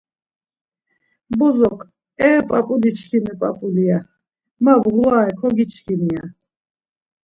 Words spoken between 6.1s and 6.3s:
ya.